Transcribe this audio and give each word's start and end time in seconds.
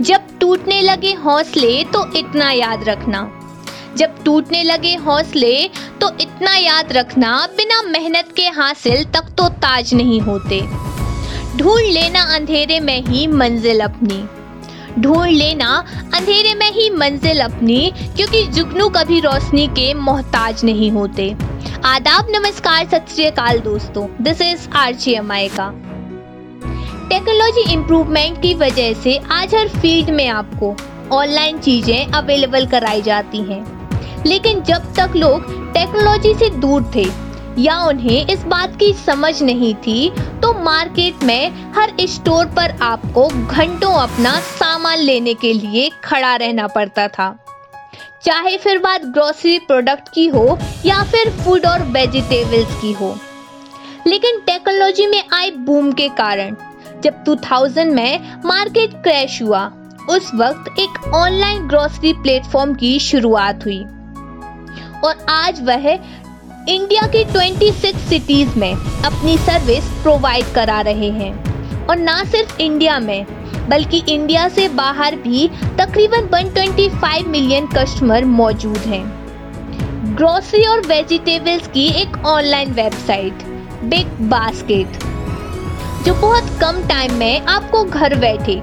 जब 0.00 0.20
टूटने 0.40 0.80
लगे 0.80 1.12
हौसले 1.12 1.84
तो 1.84 2.04
इतना 2.16 2.50
याद 2.50 2.84
रखना। 2.84 3.20
जब 3.96 4.22
टूटने 4.24 4.62
लगे 4.62 4.94
हौसले 4.94 5.68
तो 6.00 6.10
इतना 6.20 6.54
याद 6.56 6.92
रखना, 6.92 7.48
बिना 7.56 7.82
मेहनत 7.82 8.28
के 8.36 8.42
हासिल 8.42 9.04
तक 9.04 9.22
तो 9.38 9.48
ताज 9.48 9.94
नहीं 9.94 10.20
होते। 10.20 10.60
ढूंढ 11.58 11.82
लेना 11.82 12.22
अंधेरे 12.34 12.80
में 12.80 13.00
ही 13.02 13.26
मंजिल 13.26 13.80
अपनी। 13.80 14.24
ढूंढ 15.02 15.30
लेना 15.30 15.84
अंधेरे 16.14 16.54
में 16.54 16.70
ही 16.72 16.90
मंजिल 16.90 17.40
अपनी, 17.40 17.92
क्योंकि 18.16 18.46
जुगनू 18.46 18.88
कभी 18.88 19.20
रोशनी 19.20 19.66
के 19.66 19.94
मोहताज 19.94 20.64
नहीं 20.64 20.90
होते। 20.90 21.36
आदाब, 21.84 22.26
नमस्कार, 22.30 22.88
सत 22.88 23.06
श्रीकाल 23.14 23.58
दोस्तों। 23.58 24.06
दिस 24.22 24.40
इज़ 24.42 24.68
आर 24.68 24.96
का। 25.48 25.87
टेक्नोलॉजी 27.10 27.62
इम्प्रूवमेंट 27.72 28.40
की 28.42 28.52
वजह 28.54 28.92
से 28.94 29.16
आज 29.32 29.54
हर 29.54 29.68
फ़ील्ड 29.70 30.10
में 30.10 30.26
आपको 30.28 30.74
ऑनलाइन 31.16 31.58
चीज़ें 31.58 32.12
अवेलेबल 32.12 32.66
कराई 32.66 33.02
जाती 33.02 33.38
हैं। 33.42 34.24
लेकिन 34.26 34.60
जब 34.62 34.92
तक 34.96 35.16
लोग 35.16 35.46
टेक्नोलॉजी 35.74 36.34
से 36.34 36.48
दूर 36.56 36.90
थे 36.94 37.06
या 37.62 37.78
उन्हें 37.82 38.26
इस 38.26 38.42
बात 38.44 38.76
की 38.76 38.92
समझ 38.96 39.42
नहीं 39.42 39.74
थी 39.86 40.10
तो 40.42 40.52
मार्केट 40.64 41.24
में 41.24 41.72
हर 41.74 41.94
स्टोर 42.08 42.46
पर 42.56 42.76
आपको 42.82 43.26
घंटों 43.28 43.94
अपना 43.94 44.38
सामान 44.50 44.98
लेने 44.98 45.34
के 45.34 45.52
लिए 45.52 45.90
खड़ा 46.04 46.36
रहना 46.36 46.66
पड़ता 46.66 47.08
था। 47.08 47.34
चाहे 48.24 48.56
फिर 48.58 48.78
बात 48.78 49.04
ग्रोसरी 49.08 49.58
प्रोडक्ट 49.58 50.08
की 50.14 50.26
हो 50.28 50.58
या 50.86 51.02
फिर 51.04 51.30
फ़ूड 51.40 51.66
और 51.66 51.82
वेजिटेबल्स 51.90 52.80
की 52.80 52.92
हो। 52.92 53.16
लेकिन 54.06 54.40
टेक्नोलॉजी 54.40 55.06
में 55.06 55.22
आए 55.32 55.50
बूम 55.50 55.92
के 55.92 56.08
कारण 56.16 56.56
जब 57.04 57.24
2000 57.24 57.86
में 57.86 58.36
मार्केट 58.44 58.90
क्रैश 59.02 59.42
हुआ, 59.42 59.72
उस 60.10 60.30
वक्त 60.34 60.78
एक 60.78 61.14
ऑनलाइन 61.14 61.68
ग्रोसरी 61.68 62.12
प्लेटफॉर्म 62.12 62.74
की 62.74 62.98
शुरुआत 62.98 63.64
हुई। 63.64 63.82
और 65.04 65.26
आज 65.28 65.62
वह 65.62 65.88
इंडिया 66.68 67.06
की 67.06 67.24
26 67.24 67.96
सिटीज़ 67.96 68.58
में 68.58 68.74
अपनी 69.04 69.38
सर्विस 69.38 69.84
प्रोवाइड 69.84 70.44
करा 70.54 70.80
रहे 70.80 71.10
हैं। 71.10 71.86
और 71.86 71.96
ना 71.96 72.24
सिर्फ़ 72.24 72.60
इंडिया 72.60 72.98
में, 72.98 73.26
बल्कि 73.68 74.02
इंडिया 74.08 74.48
से 74.48 74.68
बाहर 74.68 75.16
भी 75.16 75.50
तकरीबन 75.78 76.26
125 76.26 77.26
मिलियन 77.26 77.66
कस्टमर 77.66 78.24
मौजूद 78.24 78.78
हैं। 78.78 79.04
ग्रोसरी 80.16 80.64
और 80.64 80.80
वेजिटेबल्स 80.80 81.68
की 81.68 81.86
एक 81.86 82.26
ऑनलाइन 82.26 82.72
वेबसाइट 82.72 83.32
बिग 83.84 84.06
बास्केट 84.06 85.17
जो 86.04 86.14
बहुत 86.14 86.50
कम 86.60 86.80
टाइम 86.88 87.14
में 87.14 87.46
आपको 87.46 87.82
घर 87.84 88.14
बैठे 88.18 88.60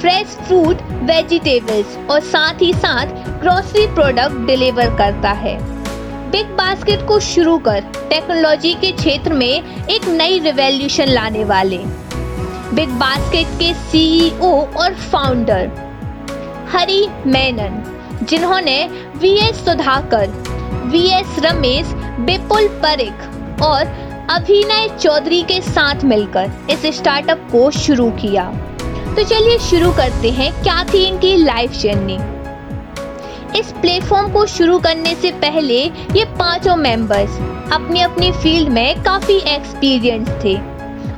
फ्रेश 0.00 0.36
फ्रूट 0.46 0.82
वेजिटेबल्स 1.10 1.96
और 2.10 2.20
साथ 2.24 2.62
ही 2.62 2.72
साथ 2.74 3.06
ग्रोसरी 3.40 3.86
प्रोडक्ट 3.94 4.46
डिलीवर 4.46 4.96
करता 4.98 5.30
है। 5.40 5.58
बिग 6.30 6.56
बास्केट 6.56 7.06
को 7.08 7.18
शुरू 7.20 7.56
कर 7.58 7.80
टेक्नोलॉजी 8.10 8.72
के 8.74 8.92
क्षेत्र 8.92 9.32
में 9.32 9.86
एक 9.86 10.08
नई 10.08 10.38
रिवॉल्यूशन 10.40 11.08
लाने 11.08 11.44
वाले। 11.44 11.78
बिग 12.74 12.90
बास्केट 12.98 13.46
के 13.58 13.72
सीईओ 13.74 14.52
और 14.74 14.94
फाउंडर 14.94 15.70
हरी 16.72 17.06
मेनन, 17.26 17.82
जिन्होंने 18.22 18.84
V 19.16 19.32
S 19.38 19.64
Sudhakar 19.64 20.28
V 20.86 21.06
S 21.10 21.38
Ramesh 21.44 21.92
Bipul 22.20 22.68
Parikh 22.82 23.60
और 23.62 23.84
अभिनय 24.30 24.88
चौधरी 25.00 25.42
के 25.42 25.60
साथ 25.60 26.04
मिलकर 26.04 26.50
इस 26.70 26.84
स्टार्टअप 26.96 27.48
को 27.52 27.70
शुरू 27.70 28.10
किया। 28.10 28.44
तो 29.14 29.22
चलिए 29.22 29.58
शुरू 29.58 29.90
करते 29.92 30.30
हैं, 30.30 30.52
क्या 30.62 30.82
थी 30.84 31.02
इनकी 31.04 31.34
लाइफ 31.36 31.70
जर्नी 31.72 32.18
इस 33.58 33.72
प्लेटफॉर्म 33.72 34.30
को 34.32 34.44
शुरू 34.46 34.78
करने 34.78 35.14
से 35.14 35.30
पहले 35.36 35.78
ये 36.16 36.24
पाँचों 36.38 36.76
मेंबर्स 36.76 37.38
अपनी 37.72 38.00
अपनी 38.00 38.30
फ़ील्ड 38.32 38.68
में 38.68 39.02
काफ़ी 39.02 39.38
एक्सपीरियंस 39.54 40.28
थे 40.44 40.54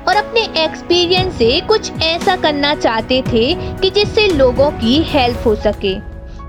और 0.02 0.16
अपने 0.16 0.46
एक्सपीरियंस 0.64 1.34
से 1.34 1.60
कुछ 1.60 1.92
ऐसा 2.02 2.36
करना 2.36 2.74
चाहते 2.74 3.22
थे 3.22 3.44
कि 3.80 3.90
जिससे 3.90 4.26
लोगों 4.28 4.70
की 4.70 5.02
हेल्प 5.02 5.46
हो 5.46 5.54
सके 5.56 5.94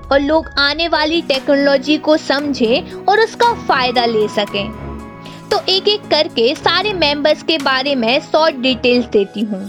और 0.08 0.20
लोग 0.20 0.48
आने 0.58 0.88
वाली 0.88 1.20
टेक्नोलॉजी 1.28 1.98
को 1.98 2.16
समझें 2.16 3.04
और 3.04 3.20
उसका 3.20 3.52
फ़ायदा 3.66 4.04
ले 4.06 4.26
सकें। 4.28 4.83
तो 5.54 5.60
एक 5.68 5.88
एक 5.88 6.06
करके 6.10 6.54
सारे 6.54 6.92
मेंबर्स 6.92 7.42
के 7.42 7.56
बारे 7.58 7.94
में 7.94 8.20
शॉर्ट 8.20 8.54
डिटेल्स 8.60 9.04
देती 9.06 9.40
हूँ। 9.40 9.60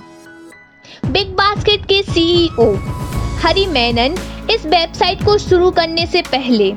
बिग 1.05 1.33
बास्केट 1.35 1.83
के 1.85 2.01
सीईओ 2.03 2.65
हरी 3.41 3.65
मेनन 3.65 4.15
इस 4.51 4.65
वेबसाइट 4.65 5.23
को 5.25 5.37
शुरू 5.37 5.69
करने 5.71 6.05
से 6.05 6.21
पहले 6.21 6.67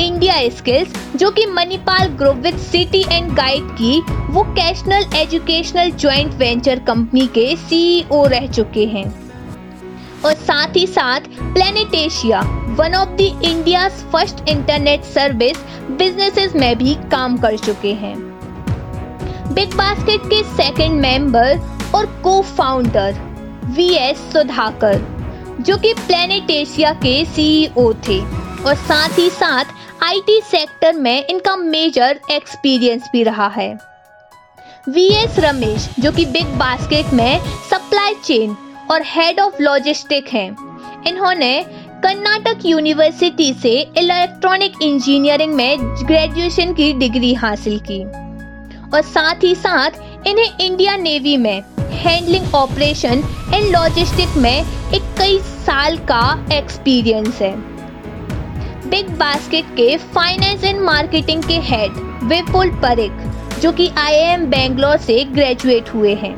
इंडिया 0.00 0.36
स्किल्स 0.48 1.16
जो 1.16 1.30
कि 1.30 1.46
Manipal 1.46 2.08
group 2.18 2.36
with 2.36 2.58
City 2.58 3.02
and 3.12 3.32
guide 3.36 3.72
की 3.72 3.98
vocational 4.32 5.16
educational 5.16 5.90
joint 5.90 6.34
venture 6.34 6.78
company 6.86 7.26
के 7.34 7.56
सीईओ 7.56 8.24
रह 8.26 8.46
चुके 8.46 8.84
हैं। 8.84 9.04
और 10.24 10.34
साथ 10.34 10.76
ही 10.76 10.86
साथ 10.86 11.28
Planetasia 11.42 12.40
one 12.78 12.94
of 12.94 13.08
the 13.08 13.20
India 13.44 13.88
first 13.88 14.48
internet 14.48 15.04
service 15.04 15.58
businesses 15.90 16.56
में 16.56 16.76
भी 16.78 16.94
काम 17.12 17.36
कर 17.36 17.56
चुके 17.56 17.92
हैं। 17.94 18.25
बिग 19.52 19.74
बास्केट 19.74 20.20
के 20.20 20.42
सेकंड 20.44 21.00
मेंबर 21.00 21.58
और 21.94 22.06
को 22.22 22.40
फाउंडर 22.42 23.12
वी 23.76 23.88
एस 23.94 24.18
सुधाकर 24.32 24.98
जो 25.60 25.76
कि 25.76 25.92
प्लेनेट 25.94 26.50
एशिया 26.50 26.92
के 26.92 27.24
सीईओ 27.24 27.92
थे 28.08 28.18
और 28.62 28.74
साथ 28.74 29.18
ही 29.18 29.28
साथ 29.30 29.64
आईटी 30.02 30.40
सेक्टर 30.40 30.92
में 30.92 31.26
इनका 31.26 31.56
मेजर 31.56 32.20
एक्सपीरियंस 32.30 33.08
भी 33.12 33.22
रहा 33.22 33.48
है। 33.48 33.78
वी 34.88 35.06
एस 35.14 35.38
रमेश 35.38 35.88
जो 36.00 36.12
कि 36.12 36.24
बिग 36.24 36.46
बास्केट 36.46 37.12
में 37.12 37.40
सप्लाई 37.70 38.14
चेन 38.24 38.56
और 38.90 39.02
हेड 39.04 39.40
ऑफ़ 39.40 39.62
लॉजिस्टिक 39.62 40.28
हैं, 40.28 40.50
इन्होंने 41.06 41.64
कर्नाटक 42.04 42.66
यूनिवर्सिटी 42.66 43.52
से 43.52 43.78
इलेक्ट्रॉनिक 43.98 44.82
इंजीनियरिंग 44.82 45.54
में 45.54 45.76
ग्रेजुएशन 45.80 46.72
की 46.72 46.92
डिग्री 46.92 47.34
हासिल 47.34 47.78
की। 47.90 48.25
और 48.94 49.02
साथ 49.02 49.44
ही 49.44 49.54
साथ 49.54 50.26
इन्हें 50.26 50.58
इंडिया 50.60 50.96
नेवी 50.96 51.36
में 51.36 51.62
हैंडलिंग 51.78 52.54
ऑपरेशन 52.54 53.22
एंड 53.54 53.70
लॉजिस्टिक 53.72 54.36
में 54.36 54.58
एक 54.94 55.02
कई 55.18 55.38
साल 55.38 55.96
का 56.10 56.24
एक्सपीरियंस 56.52 57.40
है। 57.42 57.54
बिग 58.90 59.08
बास्केट 59.18 59.64
के 59.76 59.96
फाइनेंस 59.96 60.64
एंड 60.64 60.80
मार्केटिंग 60.80 61.42
के 61.42 61.58
हेड 61.62 61.92
विपुल 62.24 62.70
परिक, 62.82 63.12
जो 63.62 63.72
कि 63.72 63.88
आईआईएम 63.98 64.46
बेंगलोर 64.46 64.96
से 64.96 65.22
ग्रेजुएट 65.24 65.94
हुए 65.94 66.14
हैं। 66.14 66.34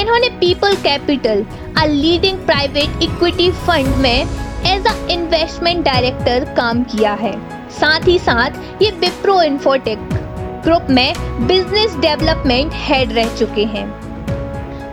इन्होंने 0.00 0.28
People 0.30 0.74
Capital 0.82 1.44
a 1.78 1.84
leading 1.86 2.38
private 2.38 3.02
equity 3.02 3.50
fund 3.66 3.96
में 3.96 4.26
एज 4.66 4.86
अ 4.86 4.94
इन्वेस्टमेंट 5.10 5.84
डायरेक्टर 5.84 6.44
काम 6.56 6.82
किया 6.84 7.12
है। 7.14 7.32
साथ 7.70 8.06
ही 8.08 8.18
साथ 8.18 8.82
ये 8.82 8.90
विप्रो 9.00 9.40
इन्फोटेक 9.42 9.98
ग्रुप 10.62 10.86
में 10.90 11.14
बिज़नेस 11.46 11.96
डेवलपमेंट 11.96 12.72
हेड 12.76 13.12
रह 13.12 13.36
चुके 13.36 13.64
हैं। 13.66 13.86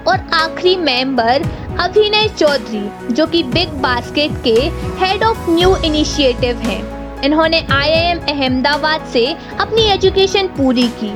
और 0.04 0.20
आखिरी 0.34 0.76
मेंबर 0.78 1.44
अभिनय 1.80 2.28
चौधरी, 2.30 3.14
जो 3.14 3.26
कि 3.26 3.44
बिग 3.46 3.74
बास्केट 3.82 4.44
के 4.44 4.56
हेड 5.00 5.24
ऑफ़ 5.24 5.50
न्यू 5.50 5.76
इनिशिएटिव 5.76 6.58
हैं। 6.60 6.82
इन्होंने 7.24 7.60
आईआईएम 7.72 8.20
अहमदाबाद 8.30 9.06
से 9.14 9.26
अपनी 9.60 9.82
एजुकेशन 9.92 10.48
पूरी 10.48 10.88
की 11.00 11.12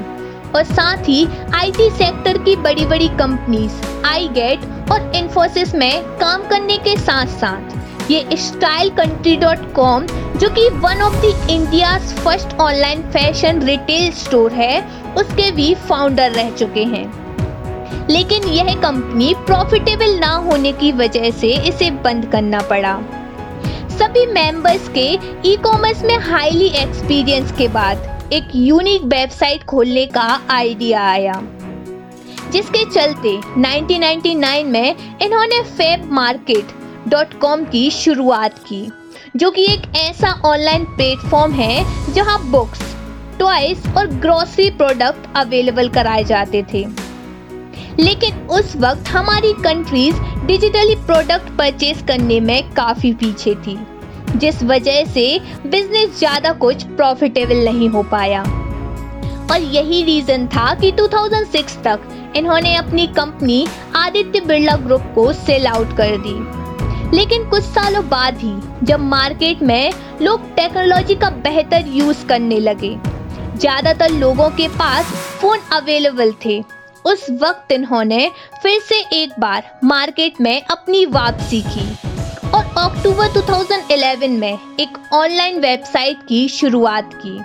और 0.55 0.63
साथ 0.63 1.07
ही 1.07 1.25
आईटी 1.55 1.89
सेक्टर 1.89 2.37
की 2.37 2.55
बड़ी 2.55 2.85
बड़ी 2.85 3.07
कंपनीज़ 3.19 3.81
आई 4.07 4.27
गेट 4.27 4.91
और 4.91 5.11
इन्फोसिस 5.15 5.75
में 5.75 6.03
काम 6.19 6.47
करने 6.47 6.77
के 6.77 6.95
साथ 6.97 7.27
साथ 7.39 7.79
ये 8.11 8.35
स्टाइल 8.37 8.89
कंट्री 8.89 9.35
डॉट 9.37 9.59
कॉम 9.73 10.05
जो 10.37 10.49
कि 10.49 10.67
one 10.75 11.01
of 11.01 11.13
the 11.15 11.49
India 11.49 11.97
first 12.15 12.55
online 12.61 13.01
fashion 13.11 13.61
retail 13.63 14.11
store 14.13 14.53
है, 14.53 14.81
उसके 15.15 15.51
भी 15.51 15.73
फाउंडर 15.89 16.31
रह 16.31 16.49
चुके 16.51 16.83
हैं। 16.85 18.07
लेकिन 18.09 18.47
यह 18.49 18.73
कंपनी 18.81 19.33
प्रॉफिटेबल 19.45 20.17
ना 20.19 20.33
होने 20.45 20.71
की 20.73 20.91
वजह 20.93 21.29
से 21.31 21.53
इसे 21.69 21.89
बंद 22.03 22.25
करना 22.31 22.61
पड़ा। 22.69 22.93
सभी 23.91 24.25
मेंबर्स 24.33 24.89
के 24.97 25.07
ई 25.45 25.55
कॉमर्स 25.63 26.03
में 26.03 26.17
हाईली 26.21 26.67
एक्सपीरियंस 26.81 27.51
के 27.57 27.67
बाद 27.69 28.29
एक 28.33 28.51
यूनिक 28.55 29.03
वेबसाइट 29.05 29.63
खोलने 29.65 30.05
का 30.09 30.27
आइडिया 30.49 31.07
आया, 31.07 31.41
जिसके 32.51 32.85
चलते 32.91 33.37
1999 33.57 34.63
में 34.65 34.95
इन्होंने 35.21 35.63
फेब 35.71 36.11
मार्केट 36.13 36.79
डॉट 37.07 37.39
कॉम 37.41 37.63
की 37.65 37.89
शुरुआत 37.91 38.57
की, 38.59 38.87
जो 39.35 39.51
कि 39.51 39.61
एक 39.63 39.81
ऐसा 39.97 40.31
ऑनलाइन 40.45 40.83
प्लेटफॉर्म 40.87 41.53
है 41.53 42.13
जहाँ 42.13 42.39
बुक्स 42.51 42.81
टॉयज 43.39 43.87
और 43.97 44.07
ग्रोसरी 44.15 44.69
प्रोडक्ट 44.71 45.27
अवेलेबल 45.37 45.89
कराए 45.89 46.23
जाते 46.23 46.63
थे। 46.73 46.85
लेकिन 47.99 48.47
उस 48.49 48.75
वक्त 48.75 49.07
हमारी 49.07 49.53
कंट्रीज़ 49.63 50.19
डिजिटली 50.47 50.95
प्रोडक्ट 51.05 51.49
परचेज 51.57 52.03
करने 52.07 52.39
में 52.39 52.71
काफ़ी 52.73 53.13
पीछे 53.13 53.55
थी, 53.57 53.77
जिस 54.35 54.63
वजह 54.63 55.03
से 55.05 55.27
बिज़नेस 55.65 56.17
ज़्यादा 56.19 56.53
कुछ 56.53 56.83
प्रॉफिटेबल 56.85 57.63
नहीं 57.65 57.89
हो 57.89 58.03
पाया। 58.11 58.43
और 59.51 59.61
यही 59.61 60.03
रीज़न 60.03 60.47
था 60.47 60.73
कि 60.75 60.91
2006 60.91 61.81
तक 61.83 62.33
इन्होंने 62.37 62.75
अपनी 62.75 63.07
कंपनी 63.07 63.65
आदित्य 63.95 64.39
बिरला 64.39 64.75
ग्रुप 64.77 65.11
को 65.15 65.31
सेल 65.33 65.67
आउट 65.67 65.97
कर 65.97 66.17
दी। 66.17 66.60
लेकिन 67.13 67.49
कुछ 67.49 67.63
सालों 67.63 68.07
बाद 68.09 68.37
ही, 68.37 68.53
जब 68.83 68.99
मार्केट 68.99 69.61
में 69.61 69.91
लोग 70.21 70.53
टेक्नोलॉजी 70.55 71.15
का 71.15 71.29
बेहतर 71.29 71.87
यूज़ 71.87 72.25
करने 72.25 72.59
लगे। 72.59 72.95
ज़्यादातर 73.55 74.11
लोगों 74.11 74.49
के 74.49 74.67
पास 74.69 75.11
फ़ोन 75.41 75.59
अवेलेबल 75.73 76.31
थे। 76.45 76.63
उस 77.05 77.25
वक्त 77.41 77.71
इन्होंने 77.71 78.29
फिर 78.63 78.79
से 78.81 78.99
एक 79.13 79.39
बार 79.39 79.79
मार्केट 79.83 80.41
में 80.41 80.61
अपनी 80.61 81.05
वापसी 81.05 81.61
की 81.63 81.87
और 82.49 82.63
अक्टूबर 82.79 83.31
2011 83.33 84.37
में 84.39 84.57
एक 84.79 84.97
ऑनलाइन 85.13 85.59
वेबसाइट 85.59 86.17
की 86.27 86.47
शुरुआत 86.49 87.13
की, 87.15 87.39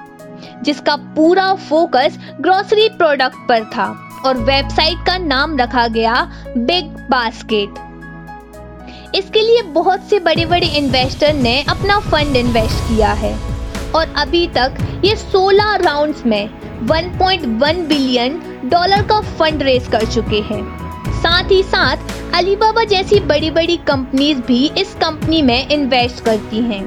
जिसका 0.62 0.96
पूरा 1.16 1.52
फोकस 1.54 2.18
ग्रोसरी 2.40 2.88
प्रोडक्ट 2.88 3.48
पर 3.48 3.64
था 3.70 3.86
और 4.26 4.38
वेबसाइट 4.44 5.06
का 5.06 5.16
नाम 5.18 5.56
रखा 5.58 5.86
गया 5.88 6.22
बिग 6.48 6.96
बास्केट। 7.10 7.85
इसके 9.16 9.40
लिए 9.40 9.62
बहुत 9.62 10.00
से 10.00 10.18
बड़े 10.18 10.46
बड़े 10.46 10.66
इन्वेस्टर 10.66 11.32
ने 11.34 11.62
अपना 11.68 11.98
फंड 12.00 12.36
इन्वेस्ट 12.36 12.88
किया 12.88 13.12
है। 13.12 13.34
और 13.94 14.14
अभी 14.16 14.46
तक 14.46 14.74
ये 15.04 15.16
16 15.16 15.74
राउंड्स 15.76 16.26
में 16.26 16.48
1.1 16.86 17.86
बिलियन 17.88 18.40
डॉलर 18.64 19.02
का 19.02 19.20
फंड 19.20 19.62
रेज 19.62 19.86
कर 19.86 20.04
चुके 20.06 20.40
हैं। 20.40 20.62
साथ 21.12 21.50
ही 21.50 21.62
साथ 21.62 21.96
अलीबाबा 22.34 22.84
जैसी 22.84 23.20
बड़ी 23.20 23.50
बड़ी 23.50 23.76
कंपनीज़ 23.76 24.38
भी 24.38 24.70
इस 24.78 24.94
कंपनी 24.94 25.42
में 25.42 25.68
इन्वेस्ट 25.68 26.24
करती 26.24 26.58
हैं। 26.58 26.84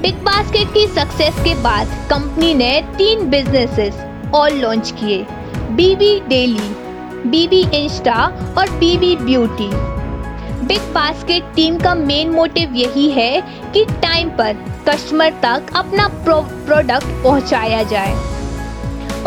बिग 0.00 0.14
बास्केट 0.14 0.72
की 0.74 0.86
सक्सेस 0.86 1.34
के 1.34 1.54
बाद 1.54 1.88
कंपनी 2.10 2.54
ने 2.54 2.80
तीन 2.98 3.28
बिजनेसेस 3.30 3.94
और 4.34 4.50
लॉन्च 4.50 4.90
किए। 4.90 5.26
बीबी 5.70 6.20
डेली 6.28 6.74
बीबी 7.30 7.64
इंस्टा 7.74 8.24
और 8.58 8.70
BB 8.70 9.16
beauty 9.16 9.70
Big 10.64 10.80
Basket 10.92 11.44
team 11.54 11.76
का 11.78 11.94
मेन 11.94 12.30
मोटिव 12.30 12.74
यही 12.74 13.08
है 13.10 13.40
कि 13.72 13.84
टाइम 14.02 14.28
पर 14.30 14.52
कस्टमर 14.88 15.30
तक 15.42 15.66
अपना 15.76 16.06
प्रो, 16.08 16.40
प्रोडक्ट 16.40 17.06
पहुँचाया 17.24 17.82
जाए। 17.82 18.12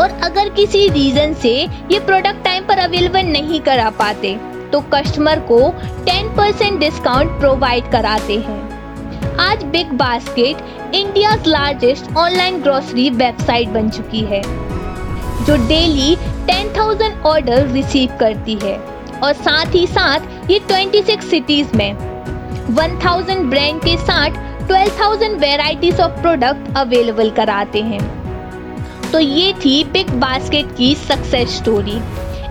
और 0.00 0.18
अगर 0.24 0.48
किसी 0.48 0.88
रीज़न 0.88 1.34
से 1.34 1.52
ये 1.92 1.98
प्रोडक्ट 2.00 2.42
टाइम 2.44 2.66
पर 2.66 2.78
अवेलेबल 2.78 3.26
नहीं 3.26 3.60
करा 3.60 3.88
पाते 3.98 4.34
तो 4.72 4.80
कस्टमर 4.94 5.40
को 5.42 5.60
10 6.06 6.36
परसेंट 6.36 6.80
डिस्काउंट 6.80 7.38
प्रोवाइड 7.40 7.90
कराते 7.92 8.38
हैं। 8.38 8.60
आज 9.40 9.64
BigBasket 9.94 10.94
India 10.94 11.34
largest 11.46 12.12
online 12.16 12.60
grocery 12.62 13.08
website 13.12 13.68
बन 13.68 13.90
चुकी 13.90 14.24
है 14.24 14.42
जो 15.44 15.56
डेली 15.68 16.16
10,000 16.46 17.22
ऑर्डर 17.26 17.66
रिसीव 17.68 18.16
करती 18.20 18.58
है। 18.62 18.76
और 19.18 19.32
साथ 19.34 19.74
ही 19.74 19.86
साथ 19.86 20.20
ये 20.50 20.58
26 20.58 21.24
सिटीज़ 21.30 21.76
में। 21.76 21.92
1000 22.76 23.44
ब्रांड 23.50 23.80
के 23.80 23.96
साथ 23.96 24.30
12,000 24.68 25.34
वेराइटीज 25.34 26.00
ऑफ़ 26.00 26.12
प्रोडक्ट 26.12 26.76
अवेलेबल 26.76 27.30
कराते 27.30 27.82
हैं। 27.82 29.10
तो 29.12 29.18
ये 29.18 29.52
थी 29.52 29.84
बिग 29.84 30.10
बास्केट 30.10 30.76
की 30.76 30.94
सक्सेस 30.94 31.56
स्टोरी 31.56 32.00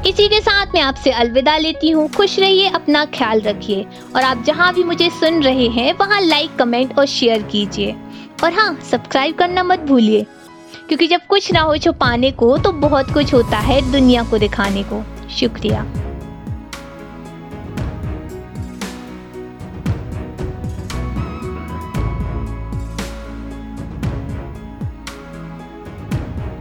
इसी 0.10 0.28
के 0.28 0.40
साथ 0.42 0.66
मैं 0.74 0.82
आपसे 0.82 1.12
अलविदा 1.12 1.58
लेती 1.58 1.90
हूँ। 1.90 2.08
खुश 2.10 2.40
रहिए 2.40 2.70
अपना 2.70 3.06
ख्याल 3.06 3.42
रखिए। 3.42 3.86
और 4.16 4.22
आप 4.22 4.44
जहाँ 4.44 4.74
भी 4.74 4.84
मुझे 4.84 5.10
सुन 5.10 5.44
रहे 5.44 5.68
हैं 5.68 5.94
वहाँ 5.94 6.22
लाइक 6.22 6.56
कमेंट 6.56 6.98
और 7.00 7.06
शेयर 7.06 7.42
कीजिए। 7.42 7.96
और 8.44 8.54
हाँ 8.54 8.80
सब्सक्राइब 8.92 9.36
करना 9.36 9.64
मत 9.64 9.80
भूलिए। 9.80 10.26
क्योंकि 10.88 11.08
जब 11.08 11.22
कुछ 11.30 11.52
ना 11.54 11.62
हो 11.62 11.78
छुपाने 11.78 12.32
को 12.32 12.58
तो 12.58 12.72
बहुत 12.72 13.14
कुछ 13.14 13.34
होता 13.34 13.58
है 13.60 13.92
दुनिया 13.92 14.24
को 14.24 14.38
दिखाने 14.38 14.84
को। 14.84 15.04
शुक्रिया। 15.30 15.86